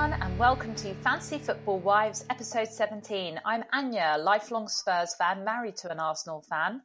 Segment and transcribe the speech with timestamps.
[0.00, 3.38] everyone, and welcome to Fantasy Football Wives, episode 17.
[3.44, 6.80] I'm Anya, lifelong Spurs fan, married to an Arsenal fan.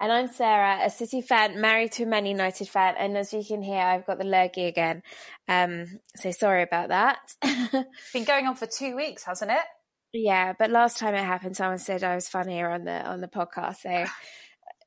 [0.00, 2.94] And I'm Sarah, a City fan, married to a Man United fan.
[2.96, 5.02] And as you can hear, I've got the lurgy again.
[5.48, 7.18] Um, so sorry about that.
[8.12, 9.64] Been going on for two weeks, hasn't it?
[10.12, 13.26] Yeah, but last time it happened, someone said I was funnier on the on the
[13.26, 13.78] podcast.
[13.78, 14.04] So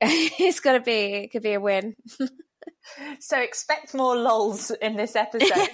[0.00, 1.96] it's got to be, it could be a win.
[3.20, 5.68] so expect more lols in this episode.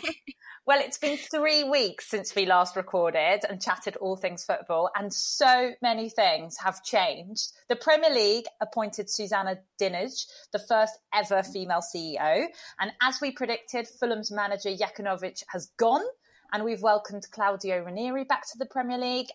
[0.66, 5.12] Well, it's been three weeks since we last recorded and chatted all things football, and
[5.12, 7.52] so many things have changed.
[7.68, 12.46] The Premier League appointed Susanna Dinnage, the first ever female CEO.
[12.80, 16.04] And as we predicted, Fulham's manager Jokanovic has gone,
[16.50, 19.28] and we've welcomed Claudio Ranieri back to the Premier League.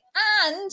[0.47, 0.71] And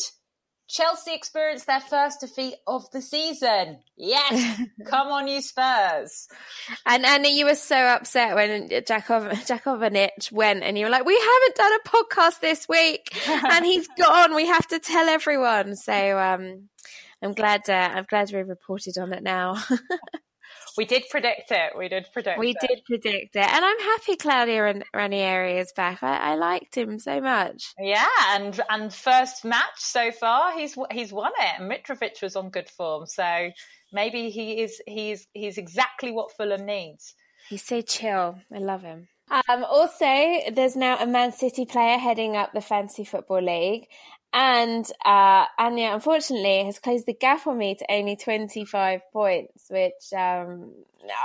[0.68, 3.78] Chelsea experienced their first defeat of the season.
[3.96, 6.28] Yes, come on, you Spurs!
[6.84, 11.18] And Anya, you were so upset when Jakov Jakovanic went, and you were like, "We
[11.18, 14.34] haven't done a podcast this week, and he's gone.
[14.34, 16.68] We have to tell everyone." So, um,
[17.22, 17.68] I'm glad.
[17.68, 19.62] Uh, I'm glad we reported on it now.
[20.76, 21.72] we did predict it.
[21.76, 22.38] We did predict.
[22.38, 22.56] We it.
[22.60, 26.02] did predict it, and I'm happy Claudio Ranieri is back.
[26.02, 27.74] I, I, liked him so much.
[27.78, 31.62] Yeah, and and first match so far, he's he's won it.
[31.62, 33.50] Mitrovic was on good form, so
[33.92, 37.14] maybe he is he's he's exactly what Fulham needs.
[37.48, 38.38] He's so chill.
[38.52, 39.08] I love him.
[39.30, 43.88] Um, also, there's now a Man City player heading up the Fantasy Football League,
[44.36, 50.12] and uh, Anya, unfortunately, has closed the gap on me to only 25 points, which
[50.14, 50.74] um,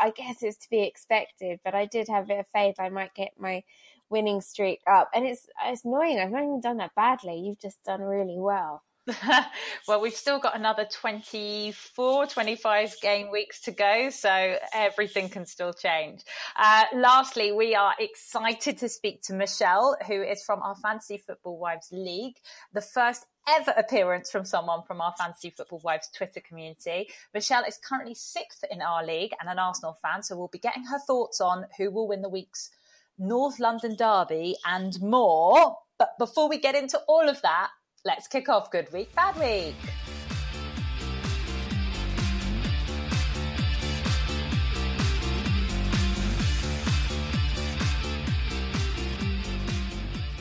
[0.02, 1.60] I guess is to be expected.
[1.66, 3.64] But I did have a bit of faith I might get my
[4.10, 5.10] winning streak up.
[5.14, 6.20] And it's, it's annoying.
[6.20, 7.38] I've not even done that badly.
[7.38, 8.82] You've just done really well.
[9.88, 15.74] well, we've still got another 24, 25 game weeks to go, so everything can still
[15.74, 16.22] change.
[16.56, 21.58] Uh, lastly, we are excited to speak to Michelle, who is from our Fantasy Football
[21.58, 22.36] Wives League,
[22.74, 27.10] the first ever appearance from someone from our Fantasy Football Wives Twitter community.
[27.34, 30.86] Michelle is currently sixth in our league and an Arsenal fan, so we'll be getting
[30.86, 32.70] her thoughts on who will win the week's
[33.18, 35.78] North London Derby and more.
[35.98, 37.70] But before we get into all of that,
[38.04, 39.76] Let's kick off Good Week, Bad Week.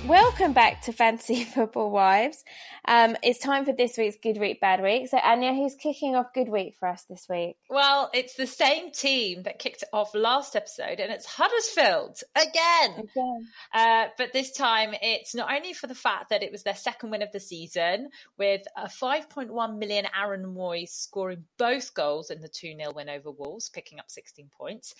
[0.06, 2.44] Welcome back to Fantasy Football Wives.
[2.90, 5.06] Um, it's time for this week's Good Week, Bad Week.
[5.06, 7.54] So, Anya, who's kicking off Good Week for us this week?
[7.68, 12.94] Well, it's the same team that kicked it off last episode, and it's Huddersfield again.
[12.98, 13.48] again.
[13.72, 17.10] Uh, but this time, it's not only for the fact that it was their second
[17.10, 22.48] win of the season, with a 5.1 million Aaron Mooy scoring both goals in the
[22.48, 24.96] 2 0 win over Wolves, picking up 16 points,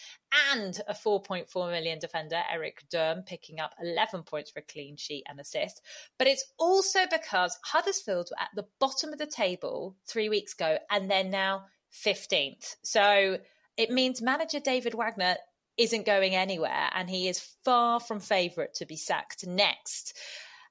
[0.53, 5.25] and a 4.4 million defender, Erik Durm, picking up 11 points for a clean sheet
[5.29, 5.83] and assist.
[6.19, 10.79] But it's also because Huddersfield were at the bottom of the table three weeks ago
[10.91, 11.65] and they're now
[12.05, 12.77] 15th.
[12.83, 13.39] So
[13.77, 15.37] it means manager David Wagner
[15.77, 20.17] isn't going anywhere and he is far from favourite to be sacked next.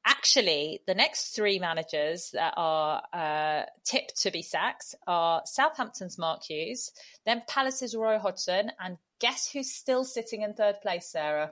[0.06, 6.44] Actually, the next three managers that are uh, tipped to be sacked are Southampton's Mark
[6.44, 6.92] Hughes,
[7.26, 11.52] then Palace's Roy Hodgson, and guess who's still sitting in third place, Sarah?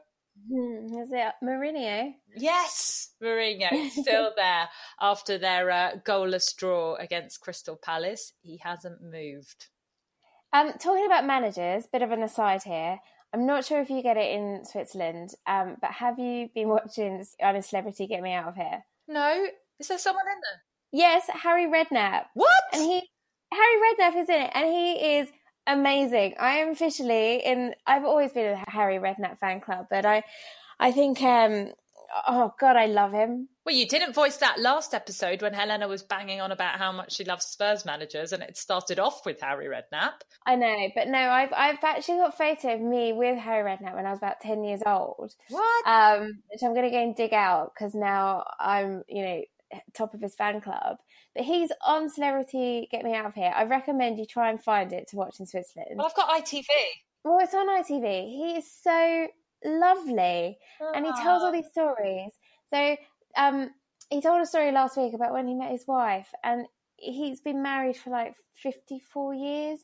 [0.49, 2.13] Hmm, is it Mourinho?
[2.35, 4.69] Yes, Mourinho still there
[5.01, 8.33] after their uh, goalless draw against Crystal Palace.
[8.41, 9.67] He hasn't moved.
[10.53, 12.99] Um, talking about managers, bit of an aside here.
[13.33, 17.23] I'm not sure if you get it in Switzerland, um, but have you been watching
[17.41, 18.85] Honest Celebrity Get Me Out of Here?
[19.07, 19.47] No.
[19.79, 20.61] Is there someone in there?
[20.91, 22.25] Yes, Harry Redknapp.
[22.33, 22.63] What?
[22.73, 23.09] And he
[23.51, 25.29] Harry Redknapp is in it, and he is
[25.67, 26.35] amazing.
[26.39, 27.75] I am officially in.
[27.85, 30.23] I've always been a Harry Redknapp fan club, but I,
[30.79, 31.73] I think, um,
[32.27, 33.49] oh God, I love him.
[33.65, 37.13] Well, you didn't voice that last episode when Helena was banging on about how much
[37.13, 40.21] she loves Spurs managers, and it started off with Harry Redknapp.
[40.45, 43.95] I know, but no, I've I've actually got a photo of me with Harry Redknapp
[43.95, 45.35] when I was about ten years old.
[45.49, 45.87] What?
[45.87, 49.41] Um, which I'm going to go and dig out because now I'm, you know,
[49.93, 50.97] top of his fan club.
[51.35, 53.53] But he's on Celebrity Get Me Out of Here.
[53.55, 55.91] I recommend you try and find it to watch in Switzerland.
[55.95, 56.65] Well, I've got ITV.
[57.23, 58.29] Well, it's on ITV.
[58.29, 59.27] He is so
[59.65, 60.57] lovely,
[60.95, 62.31] and he tells all these stories.
[62.73, 62.95] So,
[63.35, 63.71] um,
[64.09, 66.65] he told a story last week about when he met his wife, and
[66.97, 69.79] he's been married for like fifty-four years,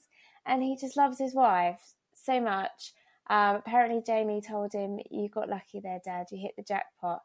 [0.46, 1.82] and he just loves his wife
[2.14, 2.94] so much.
[3.30, 6.28] Um, apparently, Jamie told him, "You got lucky there, Dad.
[6.32, 7.22] You hit the jackpot."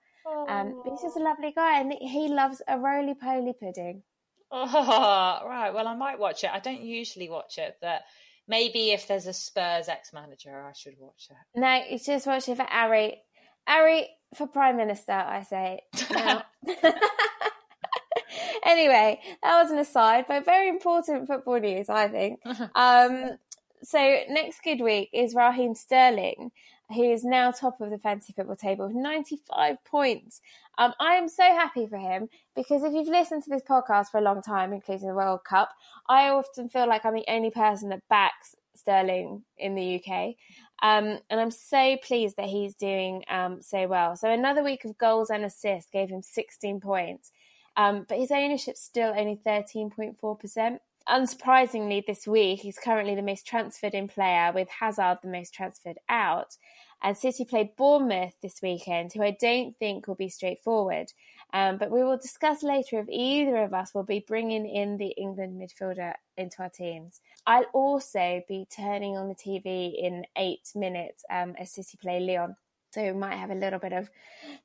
[0.49, 4.03] Um, but he's just a lovely guy, and he loves a roly poly pudding.
[4.51, 5.71] Oh, right.
[5.73, 6.51] Well, I might watch it.
[6.53, 8.03] I don't usually watch it, but
[8.47, 11.37] maybe if there's a Spurs ex manager, I should watch it.
[11.59, 13.19] No, you just watch it for Ari.
[13.67, 15.81] Ari for Prime Minister, I say.
[16.11, 16.43] Now.
[18.65, 22.41] anyway, that was an aside, but very important football news, I think.
[22.75, 23.39] Um,
[23.83, 23.99] so
[24.29, 26.51] next good week is Raheem Sterling,
[26.95, 30.41] who is now top of the fantasy football table with 95 points.
[30.79, 34.19] Um, I am so happy for him because if you've listened to this podcast for
[34.19, 35.71] a long time, including the World Cup,
[36.09, 40.35] I often feel like I'm the only person that backs Sterling in the UK.
[40.81, 44.17] Um, and I'm so pleased that he's doing um, so well.
[44.17, 47.33] So another week of goals and assists gave him 16 points,
[47.77, 50.79] um, but his ownership's still only 13.4%.
[51.09, 55.99] Unsurprisingly, this week he's currently the most transferred in player, with Hazard the most transferred
[56.09, 56.57] out.
[57.03, 61.13] And City played Bournemouth this weekend, who I don't think will be straightforward.
[61.55, 65.15] Um, but we will discuss later if either of us will be bringing in the
[65.17, 67.21] England midfielder into our teams.
[67.47, 72.55] I'll also be turning on the TV in eight minutes um, as City play Lyon.
[72.91, 74.11] So we might have a little bit of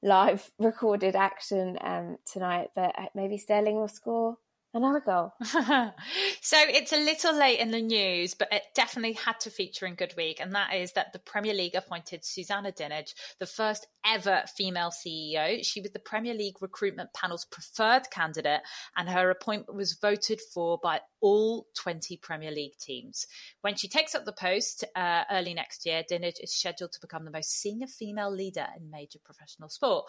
[0.02, 4.38] live recorded action um, tonight, but uh, maybe Sterling will score
[4.74, 5.34] another goal.
[5.44, 9.96] so it's a little late in the news, but it definitely had to feature in
[9.96, 14.44] Good Week, and that is that the Premier League appointed Susanna Dinenage, the first ever
[14.56, 15.64] female CEO.
[15.64, 18.62] She was the Premier League recruitment panel's preferred candidate,
[18.98, 23.26] and her appointment was voted for by all 20 Premier League teams.
[23.62, 27.24] When she takes up the post uh, early next year, Dinenage is scheduled to become
[27.24, 30.06] the most senior female leader in major professional sport.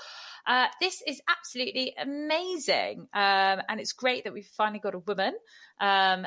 [0.46, 5.34] Uh, this is absolutely amazing, um, and it's great that we've finally got a woman.
[5.80, 6.26] Um,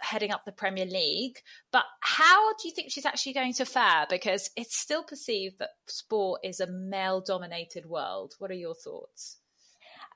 [0.00, 1.38] heading up the Premier League.
[1.72, 4.06] But how do you think she's actually going to fare?
[4.08, 8.34] Because it's still perceived that sport is a male dominated world.
[8.38, 9.38] What are your thoughts?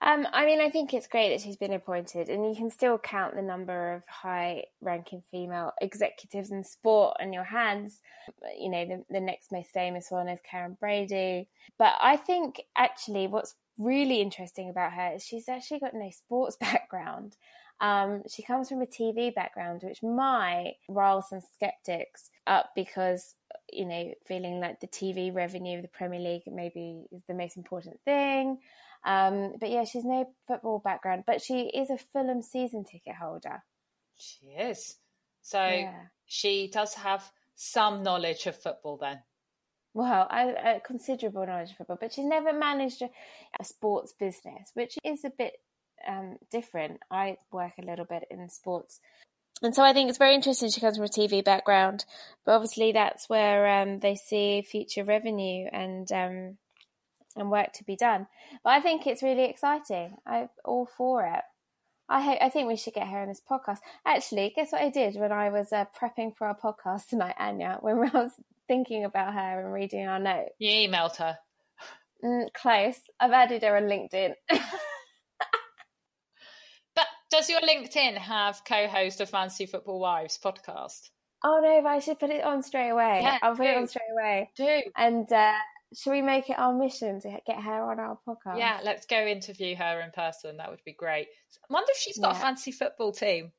[0.04, 2.98] Um, I mean, I think it's great that she's been appointed, and you can still
[2.98, 8.00] count the number of high ranking female executives in sport on your hands.
[8.58, 11.48] You know, the, the next most famous one is Karren Brady.
[11.78, 16.56] But I think actually what's really interesting about her is she's actually got no sports
[16.60, 17.36] background.
[17.80, 23.36] Um, she comes from a TV background, which might rile some skeptics up because,
[23.72, 27.56] you know, feeling like the TV revenue of the Premier League maybe is the most
[27.56, 28.58] important thing.
[29.04, 33.62] Um, but yeah, she's no football background, but she is a Fulham season ticket holder.
[34.16, 34.96] She is.
[35.42, 35.94] So yeah.
[36.26, 39.20] she does have some knowledge of football then.
[39.94, 40.44] Well, I,
[40.76, 43.10] a considerable knowledge of football, but she's never managed a,
[43.60, 45.54] a sports business, which is a bit
[46.08, 47.00] um, different.
[47.10, 49.00] I work a little bit in sports.
[49.62, 52.04] And so I think it's very interesting she comes from a TV background,
[52.44, 56.58] but obviously that's where um, they see future revenue and um,
[57.36, 58.26] and work to be done.
[58.64, 60.16] But I think it's really exciting.
[60.26, 61.42] I'm all for it.
[62.08, 63.78] I hope, I think we should get her on this podcast.
[64.04, 67.78] Actually, guess what I did when I was uh, prepping for our podcast tonight, Anya?
[67.80, 68.32] When I was
[68.68, 71.38] thinking about her and reading our notes, you emailed her.
[72.24, 72.98] Mm, close.
[73.18, 74.34] I've added her on LinkedIn.
[76.94, 81.10] but does your LinkedIn have co-host of Fancy Football Wives podcast?
[81.44, 83.20] Oh no, but I should put it on straight away.
[83.22, 83.70] Yeah, I'll put do.
[83.70, 84.50] it on straight away.
[84.54, 85.52] Do and uh,
[85.94, 88.58] should we make it our mission to get her on our podcast?
[88.58, 90.56] Yeah, let's go interview her in person.
[90.56, 91.28] That would be great.
[91.56, 92.38] I wonder if she's got yeah.
[92.38, 93.52] a fancy football team.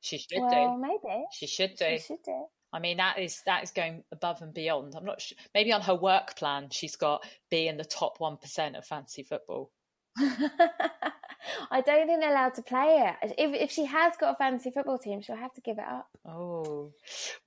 [0.00, 0.82] She should well, do.
[0.82, 1.96] Maybe she should do.
[1.96, 2.44] She should do.
[2.72, 4.94] I mean, that is that is going above and beyond.
[4.96, 5.38] I'm not sure.
[5.54, 9.22] Maybe on her work plan, she's got be in the top one percent of fancy
[9.22, 9.70] football.
[11.70, 13.34] I don't think they're allowed to play it.
[13.38, 16.08] If if she has got a fantasy football team, she'll have to give it up.
[16.26, 16.92] Oh,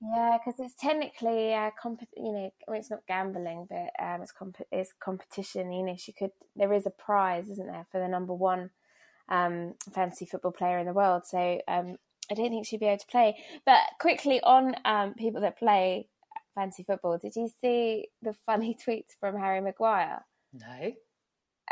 [0.00, 4.22] yeah, because it's technically uh, comp- You know, I mean, it's not gambling, but um,
[4.22, 5.72] it's comp- it's competition.
[5.72, 6.30] You know, she could.
[6.56, 8.70] There is a prize, isn't there, for the number one
[9.28, 11.26] um, fantasy football player in the world.
[11.26, 11.96] So um,
[12.30, 13.36] I don't think she'd be able to play.
[13.64, 16.08] But quickly on um, people that play
[16.54, 20.24] fantasy football, did you see the funny tweets from Harry Maguire?
[20.52, 20.92] No.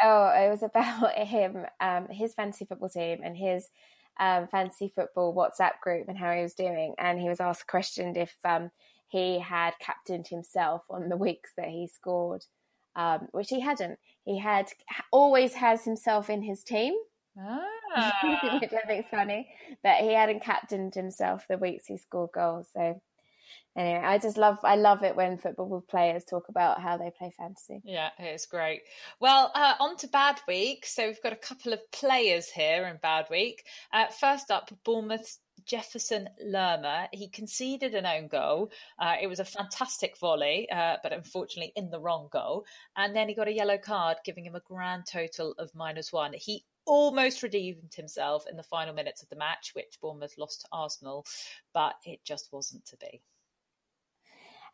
[0.03, 3.69] Oh, it was about him, um, his fantasy football team, and his
[4.19, 6.95] um, fantasy football WhatsApp group, and how he was doing.
[6.99, 8.71] And he was asked questioned if um,
[9.09, 12.45] he had captained himself on the weeks that he scored,
[12.95, 13.99] um, which he hadn't.
[14.25, 14.73] He had
[15.13, 16.95] always has himself in his team.
[17.39, 17.63] Ah.
[18.61, 19.49] which I think is funny,
[19.83, 22.69] but he hadn't captained himself the weeks he scored goals.
[22.73, 23.01] So
[23.77, 27.33] anyway, I just love I love it when football players talk about how they play
[27.37, 27.81] fantasy.
[27.85, 28.83] Yeah, it's great.
[29.21, 30.87] Well, uh, on to bad week.
[30.87, 33.65] So we've got a couple of players here in bad week.
[33.93, 37.09] Uh, first up, Bournemouth's Jefferson Lerma.
[37.13, 38.71] He conceded an own goal.
[38.99, 42.65] Uh, it was a fantastic volley, uh, but unfortunately in the wrong goal.
[42.97, 46.33] And then he got a yellow card, giving him a grand total of minus one.
[46.35, 50.69] He almost redeemed himself in the final minutes of the match, which Bournemouth lost to
[50.73, 51.27] Arsenal,
[51.75, 53.21] but it just wasn't to be.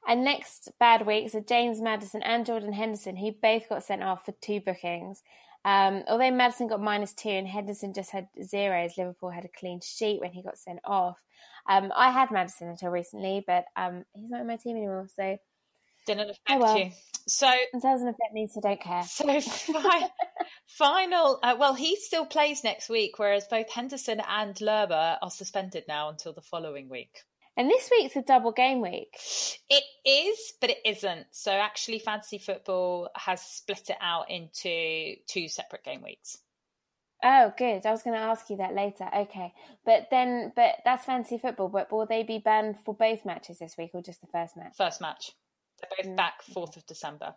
[0.06, 4.24] And next bad week, so James Maddison and Jordan Henderson, who both got sent off
[4.24, 5.22] for two bookings.
[5.64, 9.80] Um, although Maddison got minus two and Henderson just had zeros, Liverpool had a clean
[9.80, 11.22] sheet when he got sent off.
[11.68, 15.38] Um, I had Maddison until recently, but um, he's not in my team anymore, so
[16.06, 16.78] didn't affect oh well.
[16.78, 16.90] you.
[17.28, 19.04] So it doesn't affect me, so don't care.
[19.04, 20.10] So fi-
[20.66, 21.38] final.
[21.40, 26.08] Uh, well, he still plays next week, whereas both Henderson and Lerma are suspended now
[26.08, 27.20] until the following week.
[27.56, 29.14] And this week's a double game week.
[29.68, 31.26] It is, but it isn't.
[31.32, 36.38] So actually, fantasy football has split it out into two separate game weeks.
[37.22, 37.86] Oh, good.
[37.86, 39.08] I was going to ask you that later.
[39.16, 39.52] Okay,
[39.84, 41.68] but then, but that's fantasy football.
[41.68, 44.74] But will they be banned for both matches this week, or just the first match?
[44.76, 45.32] First match.
[45.80, 46.16] They're both mm.
[46.16, 47.34] back fourth of December.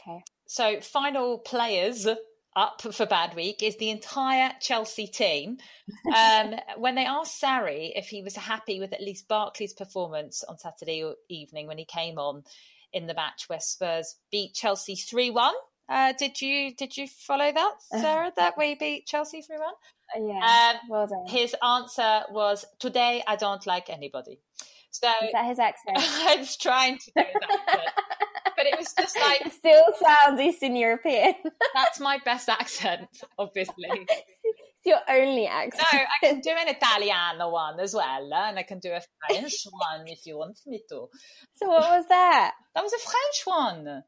[0.00, 0.24] Okay.
[0.46, 2.08] So final players
[2.54, 5.58] up for bad week is the entire Chelsea team.
[6.14, 10.58] Um, when they asked Sarri if he was happy with at least Barkley's performance on
[10.58, 12.44] Saturday evening when he came on
[12.92, 15.54] in the match where Spurs beat Chelsea three one.
[15.88, 18.32] Uh, did you did you follow that, Sarah?
[18.36, 19.74] that we beat Chelsea three one.
[20.14, 21.26] Uh, yeah, um, well done.
[21.26, 24.40] His answer was, "Today I don't like anybody."
[24.90, 25.96] So is that his accent?
[25.98, 27.92] I was trying to do that
[28.62, 31.34] but it was just like it still sounds Eastern European.
[31.74, 33.88] that's my best accent, obviously.
[34.84, 35.86] It's your only accent.
[35.92, 39.00] No, I can do an Italiano one as well, eh, and I can do a
[39.28, 41.06] French one if you want me to.
[41.54, 42.54] So what was that?
[42.74, 44.02] That was a French one.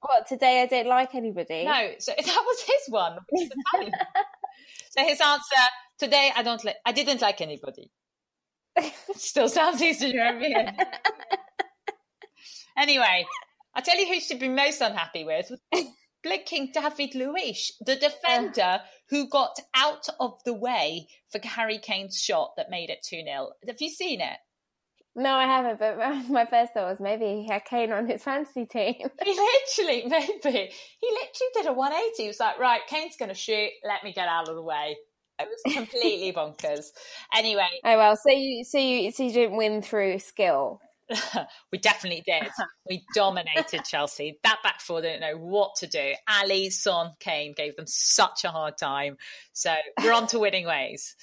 [0.00, 0.60] What today?
[0.60, 1.64] I don't like anybody.
[1.64, 3.16] No, so that was his one.
[4.90, 5.64] so his answer
[5.98, 6.76] today, I don't like.
[6.84, 7.90] I didn't like anybody.
[9.14, 10.76] Still sounds Eastern European.
[12.76, 13.24] anyway,
[13.74, 15.52] I tell you who should be most unhappy with
[16.22, 18.00] blinking David Luiz, the uh.
[18.00, 23.22] defender who got out of the way for Harry Kane's shot that made it 2
[23.24, 23.50] 0.
[23.66, 24.38] Have you seen it?
[25.16, 25.98] No, I haven't, but
[26.30, 28.94] my first thought was maybe he had Kane on his fantasy team.
[29.24, 29.38] he
[29.78, 30.70] literally, maybe.
[31.00, 32.22] He literally did a 180.
[32.22, 34.96] He was like, right, Kane's going to shoot, let me get out of the way.
[35.40, 36.86] It was completely bonkers.
[37.34, 37.68] Anyway.
[37.82, 40.80] Oh well, so you so you so you didn't win through skill.
[41.72, 42.48] we definitely did.
[42.88, 44.38] we dominated Chelsea.
[44.42, 46.12] That back four didn't know what to do.
[46.28, 49.16] Alli, Son, Kane gave them such a hard time.
[49.52, 51.16] So we're on to winning ways.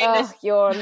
[0.00, 0.74] oh, yawn.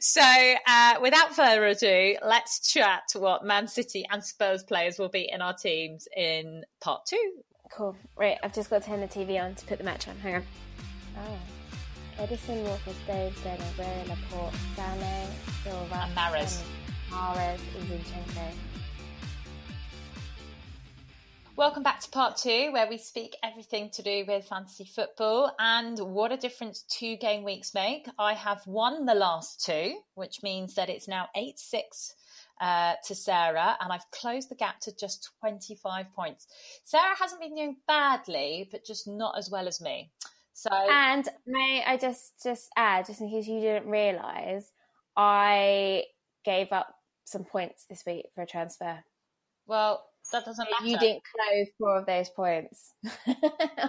[0.00, 5.28] so, uh, without further ado, let's chat what Man City and Spurs players will be
[5.30, 7.42] in our teams in part two.
[7.70, 7.96] Cool.
[8.16, 10.16] Right, I've just got to turn the TV on to put the match on.
[10.18, 10.42] Hang on.
[11.18, 11.57] Oh.
[12.18, 15.26] Ederson, Walker, Stones, Aguero, Laporte, Sané,
[15.62, 16.18] Silva, and
[17.12, 18.52] and Zinchenko.
[21.54, 25.96] Welcome back to part two, where we speak everything to do with fantasy football and
[26.00, 28.08] what a difference two game weeks make.
[28.18, 32.14] I have won the last two, which means that it's now 8 6
[32.60, 36.48] uh, to Sarah, and I've closed the gap to just 25 points.
[36.82, 40.10] Sarah hasn't been doing badly, but just not as well as me.
[40.58, 44.72] So and may I just just add, just in case you didn't realise,
[45.16, 46.02] I
[46.44, 46.92] gave up
[47.26, 48.98] some points this week for a transfer.
[49.68, 50.84] Well, that doesn't matter.
[50.84, 52.92] You didn't close four of those points.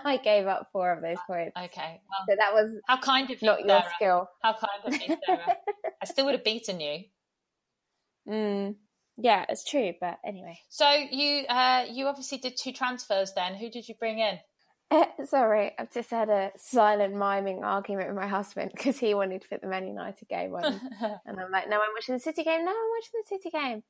[0.06, 1.54] I gave up four of those points.
[1.58, 2.02] Okay.
[2.08, 3.68] Well, so that was how kind of you, not Sarah.
[3.72, 4.30] your skill.
[4.44, 5.58] How kind of you, Sarah.
[6.04, 7.00] I still would have beaten you.
[8.30, 8.76] Mm,
[9.18, 9.94] yeah, it's true.
[10.00, 10.60] But anyway.
[10.70, 13.34] So you uh, you obviously did two transfers.
[13.34, 14.38] Then who did you bring in?
[15.26, 19.48] Sorry, I've just had a silent miming argument with my husband because he wanted to
[19.48, 20.64] put the Man United game on,
[21.26, 22.66] and I'm like, "No, I'm watching the City game.
[22.66, 23.84] No, I'm watching the City game."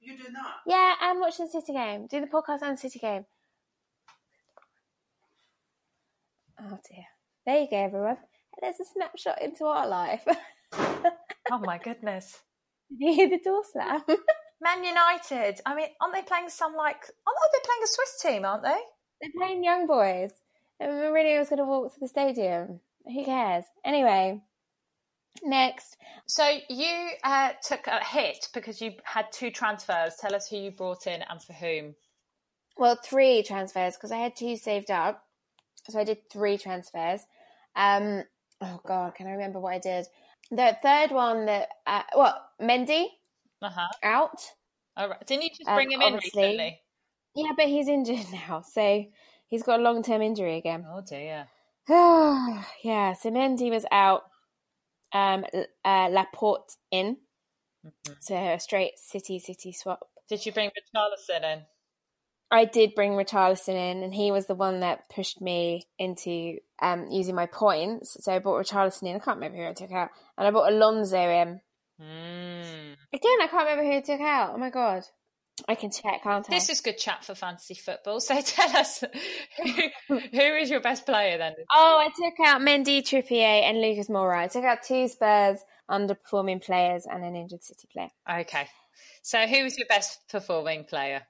[0.00, 0.56] You do not.
[0.66, 2.06] Yeah, I'm watching the City game.
[2.08, 3.24] Do the podcast and the City game.
[6.60, 7.04] Oh dear.
[7.46, 8.18] There you go, everyone.
[8.60, 10.24] There's a snapshot into our life.
[10.72, 12.38] oh my goodness!
[12.90, 14.02] Did you hear the door slam?
[14.60, 15.60] Man United.
[15.64, 16.96] I mean, aren't they playing some like?
[16.96, 18.44] Aren't they playing a Swiss team?
[18.44, 18.78] Aren't they?
[19.24, 20.32] They're playing young boys.
[20.78, 22.80] And Mourinho was going to walk to the stadium.
[23.06, 23.64] Who cares?
[23.84, 24.42] Anyway,
[25.42, 25.96] next.
[26.26, 30.16] So you uh, took a hit because you had two transfers.
[30.20, 31.94] Tell us who you brought in and for whom.
[32.76, 35.22] Well, three transfers because I had two saved up.
[35.88, 37.20] So I did three transfers.
[37.76, 38.24] Um,
[38.60, 40.06] oh God, can I remember what I did?
[40.50, 43.06] The third one that, uh, what, Mendy?
[43.62, 43.88] Uh-huh.
[44.02, 44.40] Out.
[44.96, 45.26] All right.
[45.26, 46.80] Didn't you just bring um, him in recently?
[47.34, 49.04] Yeah, but he's injured now, so
[49.46, 50.84] he's got a long term injury again.
[50.88, 51.46] Oh dear.
[51.88, 54.22] yeah, so Mendy was out.
[55.12, 55.44] Um,
[55.84, 57.18] uh, Laporte in.
[57.86, 58.12] Mm-hmm.
[58.20, 60.00] So a straight City City swap.
[60.28, 61.62] Did you bring Richarlison in?
[62.50, 67.08] I did bring Richarlison in, and he was the one that pushed me into um,
[67.10, 68.16] using my points.
[68.20, 69.16] So I bought Richarlison in.
[69.16, 71.60] I can't remember who I took out, and I bought Alonso in
[72.00, 72.96] Mm.
[73.12, 74.52] Again, I can't remember who he took out.
[74.54, 75.04] Oh my god.
[75.68, 76.54] I can check, can't I?
[76.54, 78.20] This is good chat for fantasy football.
[78.20, 79.04] So tell us,
[79.62, 79.72] who,
[80.18, 81.54] who is your best player then?
[81.72, 84.38] Oh, I took out Mendy, Trippier, and Lucas Moura.
[84.38, 85.58] I took out two Spurs
[85.90, 88.10] underperforming players and an injured City player.
[88.28, 88.66] Okay.
[89.22, 91.22] So who was your best performing player?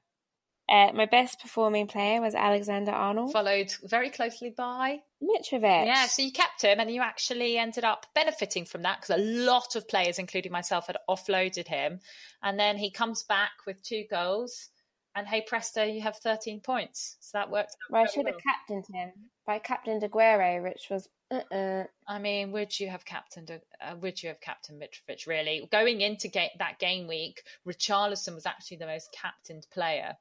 [0.69, 3.33] Uh, my best performing player was Alexander Arnold.
[3.33, 5.87] Followed very closely by Mitrovic.
[5.87, 9.23] Yeah, so you kept him and you actually ended up benefiting from that because a
[9.23, 12.01] lot of players, including myself, had offloaded him.
[12.43, 14.71] And then he comes back with two goals.
[15.15, 17.19] And hey, presto, you have 13 points.
[17.21, 17.77] So that worked.
[17.91, 19.13] Well, I should have captained him.
[19.47, 21.85] But I captained Aguero, which was uh-uh.
[22.07, 23.51] I mean, would you have captained?
[23.51, 25.27] Uh, would you have captained Mitrovic?
[25.27, 30.17] Really, going into ga- that game week, Richarlison was actually the most captained player.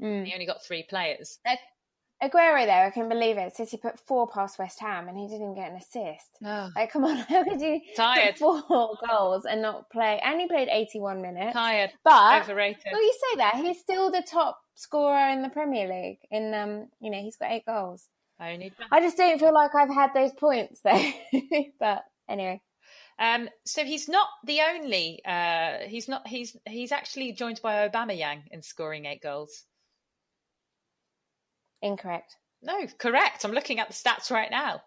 [0.00, 0.24] Mm.
[0.26, 1.38] He only got three players.
[2.22, 3.54] Aguero, though, I can believe it.
[3.56, 6.30] City put four past West Ham, and he didn't get an assist.
[6.42, 8.38] Oh, Like, come on, how could you Tired.
[8.38, 8.62] four
[9.06, 10.18] goals and not play?
[10.24, 11.52] And he played eighty-one minutes.
[11.52, 12.86] tired, But overrated.
[12.90, 16.18] well, you say that he's still the top scorer in the Premier League.
[16.30, 18.08] In um, you know, he's got eight goals.
[18.40, 18.72] Only.
[18.90, 21.10] I just don't feel like I've had those points though.
[21.80, 22.62] but anyway,
[23.18, 25.20] Um, so he's not the only.
[25.22, 26.26] Uh, he's not.
[26.26, 29.64] He's he's actually joined by Aubameyang in scoring eight goals.
[31.82, 32.36] Incorrect.
[32.62, 33.44] No, correct.
[33.44, 34.82] I'm looking at the stats right now.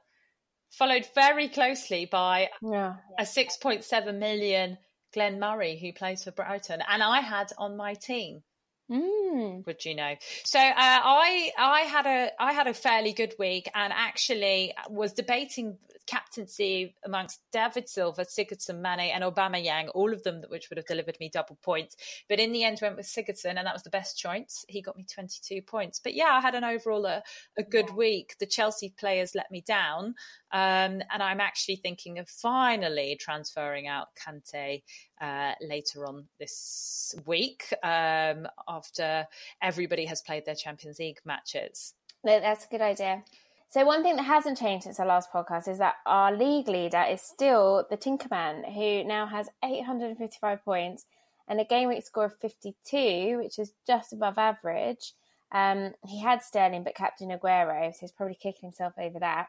[0.72, 2.96] Followed very closely by Yeah.
[3.18, 4.78] a 6.7 million
[5.14, 8.44] Glenn Murray who plays for Brighton, and I had on my team.
[8.90, 9.66] Mm.
[9.66, 10.16] Would you know?
[10.44, 15.14] So uh, I I had a I had a fairly good week, and actually was
[15.14, 15.78] debating
[16.10, 21.18] captaincy amongst David Silva, Sigurdsson, Mane, and Aubameyang, all of them which would have delivered
[21.20, 21.96] me double points.
[22.28, 24.66] But in the end, went with Sigurdsson, and that was the best choice.
[24.68, 26.00] He got me 22 points.
[26.04, 27.22] But yeah, I had an overall a,
[27.60, 28.36] a good week.
[28.40, 30.16] The Chelsea players let me down,
[30.52, 34.82] um, and I'm actually thinking of finally transferring out Kante
[35.22, 39.28] uh, later on this week um, after
[39.62, 41.94] everybody has played their Champions League matches.
[42.24, 43.24] That's a good idea.
[43.70, 47.06] So one thing that hasn't changed since our last podcast is that our league leader
[47.08, 51.06] is still the Tinkerman, who now has 855 points
[51.48, 55.14] and a game week score of 52, which is just above average.
[55.52, 59.48] Um, he had Sterling, but Captain Aguero, so he's probably kicking himself over that,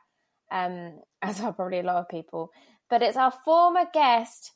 [0.51, 2.51] um, as are probably a lot of people.
[2.89, 4.53] But it's our former guest,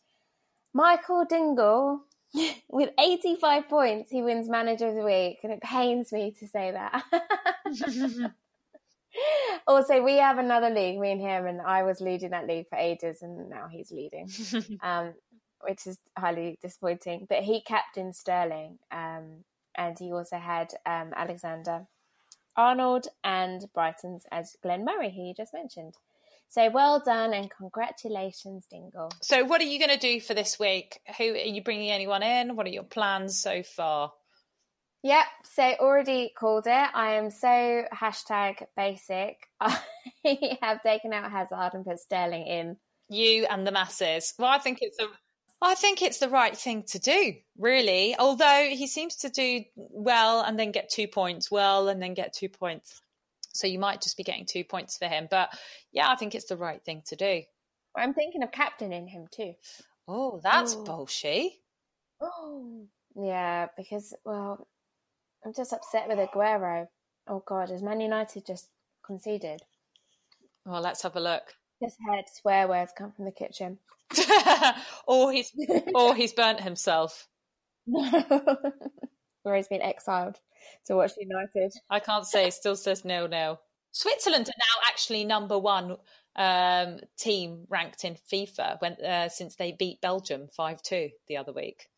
[0.75, 2.03] Michael Dingle,
[2.69, 4.11] with 85 points.
[4.11, 7.05] He wins Manager of the Week, and it pains me to say that.
[9.67, 12.77] also, we have another league, me and him, and I was leading that league for
[12.77, 14.29] ages, and now he's leading,
[14.83, 15.15] um,
[15.61, 17.27] which is highly disappointing.
[17.29, 19.45] But he captained Sterling, um,
[19.77, 21.87] and he also had um, Alexander
[22.57, 25.95] Arnold and Brighton's as Glenn Murray, who you just mentioned.
[26.49, 29.11] So well done and congratulations, Dingle.
[29.23, 31.01] so, what are you going to do for this week?
[31.19, 32.55] Who are you bringing anyone in?
[32.55, 34.13] What are your plans so far?
[35.05, 36.89] Yep, so already called it.
[36.95, 39.37] I am so hashtag basic.
[39.61, 39.79] I
[40.63, 42.77] have taken out Hazard and put Sterling in.
[43.11, 44.33] You and the masses.
[44.39, 45.07] Well, I think it's a.
[45.61, 48.17] I think it's the right thing to do, really.
[48.19, 52.33] Although he seems to do well and then get two points, well and then get
[52.33, 53.03] two points.
[53.55, 55.29] So you might just be getting two points for him.
[55.31, 55.51] But
[55.93, 57.43] yeah, I think it's the right thing to do.
[57.97, 59.55] I'm thinking of captaining him too.
[60.09, 60.85] Oh, that's Oh.
[60.85, 61.53] bullshit.
[62.21, 64.67] Oh, yeah, because well,
[65.45, 66.89] I'm just upset with Aguero.
[67.29, 68.69] Oh God, has Man United just
[69.07, 69.63] conceded?
[70.67, 71.55] Well, let's have a look.
[71.83, 73.79] Just heard swear words come from the kitchen.
[75.07, 75.53] or he's
[75.95, 77.29] or he's burnt himself.
[79.45, 80.41] or he's been exiled
[80.87, 81.73] to watch United.
[81.91, 82.51] I can't say.
[82.51, 83.61] Still says nil nil.
[83.93, 85.97] Switzerland are now actually number one
[86.37, 91.53] um, team ranked in FIFA when uh, since they beat Belgium five two the other
[91.53, 91.89] week.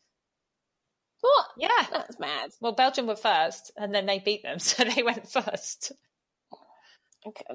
[1.20, 1.46] What?
[1.56, 1.86] Yeah.
[1.90, 2.50] That's mad.
[2.60, 5.92] Well, Belgium were first, and then they beat them, so they went first.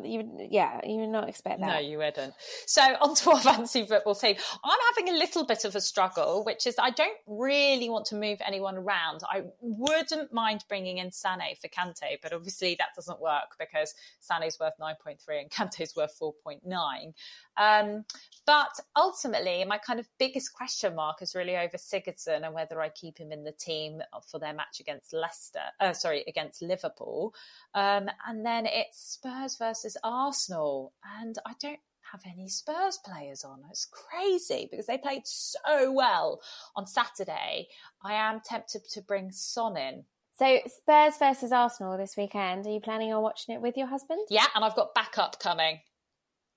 [0.04, 1.68] You, yeah, you would not expect that.
[1.68, 2.34] No, you wouldn't.
[2.66, 4.36] So on to our fantasy football team.
[4.64, 8.16] I'm having a little bit of a struggle, which is I don't really want to
[8.16, 9.22] move anyone around.
[9.30, 14.60] I wouldn't mind bringing in Sane for Kante, but obviously that doesn't work because Sane's
[14.60, 17.14] worth 9.3 and Kante's worth 4.9.
[17.58, 18.06] Um,
[18.46, 22.90] but ultimately, my kind of biggest question mark is really over Sigurdsson and whether I
[22.90, 27.34] keep him in the team for their match against Leicester, uh, sorry, against Liverpool.
[27.76, 30.92] Um, and then it's Spurs versus Arsenal.
[31.22, 31.80] And I don't
[32.12, 33.60] have any Spurs players on.
[33.70, 36.42] It's crazy because they played so well
[36.76, 37.68] on Saturday.
[38.04, 40.04] I am tempted to bring Son in.
[40.38, 42.66] So Spurs versus Arsenal this weekend.
[42.66, 44.26] Are you planning on watching it with your husband?
[44.30, 45.80] Yeah, and I've got backup coming.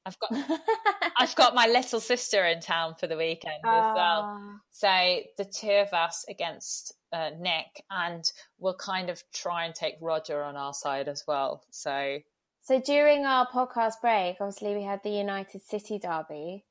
[0.07, 0.33] I've got
[1.19, 4.61] I've got my little sister in town for the weekend as well.
[4.71, 8.25] So the two of us against uh, Nick, and
[8.59, 11.63] we'll kind of try and take Roger on our side as well.
[11.71, 12.19] So
[12.65, 16.65] so during our podcast break, obviously we had the United City derby,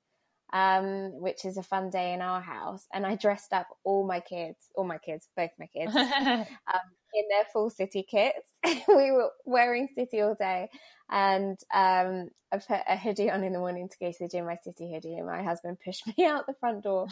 [0.51, 4.19] um, which is a fun day in our house, and I dressed up all my
[4.19, 6.45] kids, all my kids, both my kids, um,
[7.13, 8.51] in their full City kits.
[8.65, 10.67] we were wearing City all day,
[11.11, 14.45] and um, I put a hoodie on in the morning to go to the gym,
[14.45, 17.07] my City hoodie, and my husband pushed me out the front door.